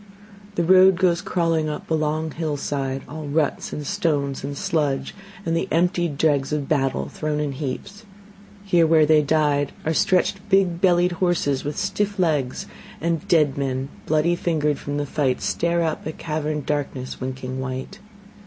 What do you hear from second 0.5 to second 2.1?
The road goes crawling up a